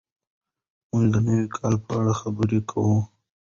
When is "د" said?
1.13-1.15